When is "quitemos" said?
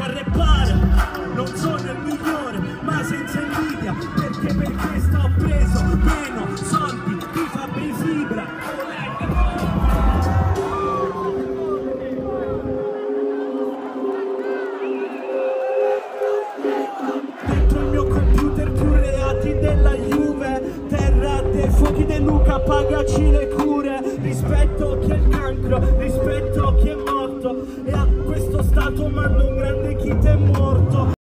29.96-30.59